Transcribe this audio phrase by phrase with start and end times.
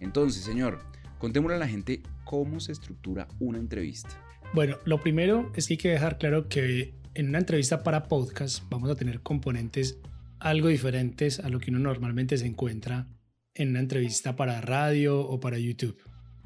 [0.00, 0.80] Entonces, señor,
[1.18, 4.10] Contémosle a la gente cómo se estructura una entrevista.
[4.52, 8.62] Bueno, lo primero es que hay que dejar claro que en una entrevista para podcast
[8.68, 9.98] vamos a tener componentes
[10.38, 13.08] algo diferentes a lo que uno normalmente se encuentra
[13.54, 15.98] en una entrevista para radio o para YouTube.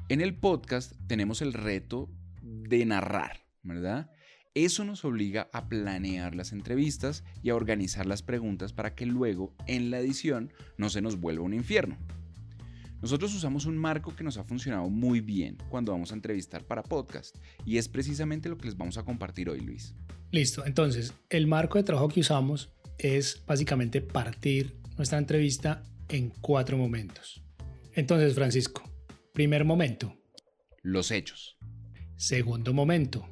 [0.07, 2.09] En el podcast tenemos el reto
[2.41, 4.09] de narrar, ¿verdad?
[4.53, 9.55] Eso nos obliga a planear las entrevistas y a organizar las preguntas para que luego
[9.67, 11.97] en la edición no se nos vuelva un infierno.
[13.01, 16.83] Nosotros usamos un marco que nos ha funcionado muy bien cuando vamos a entrevistar para
[16.83, 17.35] podcast
[17.65, 19.95] y es precisamente lo que les vamos a compartir hoy, Luis.
[20.29, 26.77] Listo, entonces el marco de trabajo que usamos es básicamente partir nuestra entrevista en cuatro
[26.77, 27.43] momentos.
[27.93, 28.83] Entonces, Francisco,
[29.33, 30.15] primer momento.
[30.83, 31.57] Los hechos.
[32.17, 33.27] Segundo momento.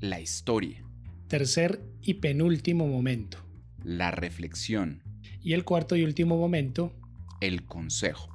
[0.00, 0.82] La historia.
[1.28, 3.38] Tercer y penúltimo momento.
[3.84, 5.02] La reflexión.
[5.42, 6.96] Y el cuarto y último momento.
[7.40, 8.29] El consejo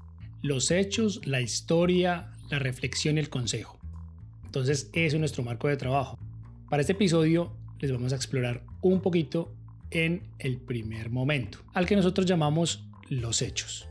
[0.46, 3.80] los hechos, la historia, la reflexión y el consejo.
[4.46, 6.20] Entonces, ese es nuestro marco de trabajo.
[6.70, 9.52] Para este episodio les vamos a explorar un poquito
[9.90, 13.88] en el primer momento, al que nosotros llamamos los hechos.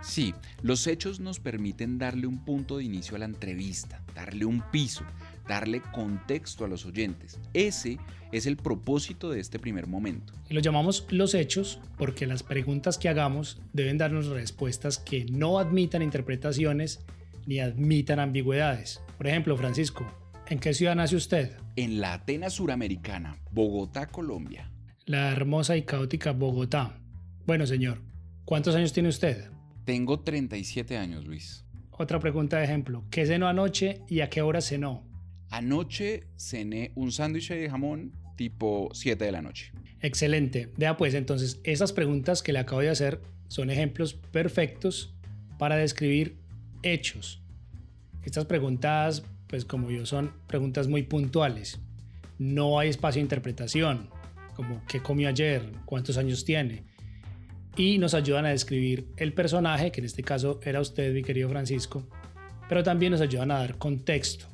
[0.00, 0.32] Sí,
[0.62, 5.04] los hechos nos permiten darle un punto de inicio a la entrevista, darle un piso,
[5.50, 7.40] darle contexto a los oyentes.
[7.54, 7.98] Ese
[8.30, 10.32] es el propósito de este primer momento.
[10.48, 15.58] Y lo llamamos los hechos porque las preguntas que hagamos deben darnos respuestas que no
[15.58, 17.00] admitan interpretaciones
[17.46, 19.00] ni admitan ambigüedades.
[19.16, 20.06] Por ejemplo, Francisco,
[20.46, 21.56] ¿en qué ciudad nace usted?
[21.74, 24.70] En la Atenas Suramericana, Bogotá, Colombia.
[25.04, 26.96] La hermosa y caótica Bogotá.
[27.44, 27.98] Bueno, señor,
[28.44, 29.50] ¿cuántos años tiene usted?
[29.84, 31.64] Tengo 37 años, Luis.
[31.90, 33.02] Otra pregunta de ejemplo.
[33.10, 35.09] ¿Qué cenó anoche y a qué hora cenó?
[35.50, 39.72] Anoche cené un sándwich de jamón tipo 7 de la noche.
[40.00, 40.72] Excelente.
[40.76, 45.12] Vea pues entonces, esas preguntas que le acabo de hacer son ejemplos perfectos
[45.58, 46.36] para describir
[46.82, 47.42] hechos.
[48.22, 51.80] Estas preguntas, pues como yo, son preguntas muy puntuales.
[52.38, 54.08] No hay espacio de interpretación,
[54.54, 56.84] como qué comió ayer, cuántos años tiene.
[57.76, 61.48] Y nos ayudan a describir el personaje, que en este caso era usted, mi querido
[61.48, 62.06] Francisco,
[62.68, 64.46] pero también nos ayudan a dar contexto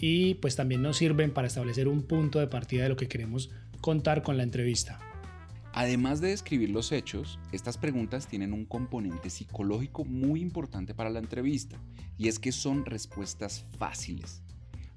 [0.00, 3.50] y pues también nos sirven para establecer un punto de partida de lo que queremos
[3.80, 4.98] contar con la entrevista.
[5.72, 11.20] Además de describir los hechos, estas preguntas tienen un componente psicológico muy importante para la
[11.20, 11.78] entrevista,
[12.18, 14.42] y es que son respuestas fáciles.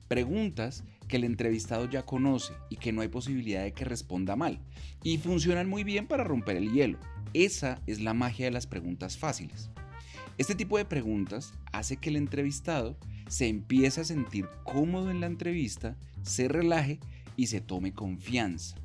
[0.07, 4.61] Preguntas que el entrevistado ya conoce y que no hay posibilidad de que responda mal,
[5.03, 6.97] y funcionan muy bien para romper el hielo.
[7.33, 9.69] Esa es la magia de las preguntas fáciles.
[10.39, 15.27] Este tipo de preguntas hace que el entrevistado se empiece a sentir cómodo en la
[15.27, 16.99] entrevista, se relaje
[17.37, 18.75] y se tome confianza.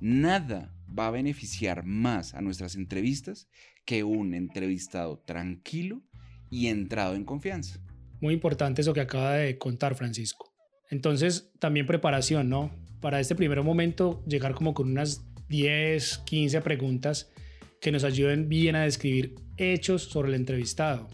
[0.00, 3.48] Nada va a beneficiar más a nuestras entrevistas
[3.86, 6.02] que un entrevistado tranquilo
[6.50, 7.80] y entrado en confianza.
[8.20, 10.52] Muy importante eso que acaba de contar Francisco.
[10.90, 12.70] Entonces, también preparación, ¿no?
[13.00, 17.30] Para este primer momento, llegar como con unas 10, 15 preguntas
[17.80, 21.08] que nos ayuden bien a describir hechos sobre el entrevistado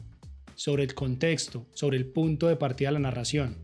[0.55, 3.56] sobre el contexto, sobre el punto de partida de la narración.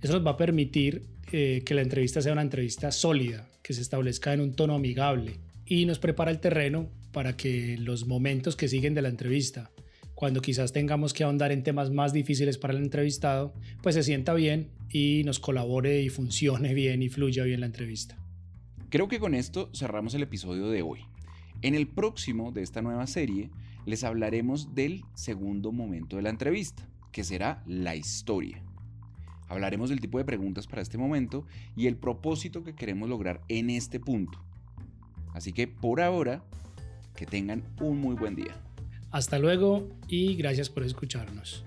[0.00, 3.80] Eso nos va a permitir eh, que la entrevista sea una entrevista sólida, que se
[3.80, 8.68] establezca en un tono amigable y nos prepara el terreno para que los momentos que
[8.68, 9.70] siguen de la entrevista,
[10.14, 14.34] cuando quizás tengamos que ahondar en temas más difíciles para el entrevistado, pues se sienta
[14.34, 18.18] bien y nos colabore y funcione bien y fluya bien la entrevista.
[18.90, 21.00] Creo que con esto cerramos el episodio de hoy.
[21.64, 23.48] En el próximo de esta nueva serie
[23.86, 28.62] les hablaremos del segundo momento de la entrevista, que será la historia.
[29.48, 33.70] Hablaremos del tipo de preguntas para este momento y el propósito que queremos lograr en
[33.70, 34.44] este punto.
[35.32, 36.44] Así que por ahora,
[37.16, 38.60] que tengan un muy buen día.
[39.10, 41.64] Hasta luego y gracias por escucharnos.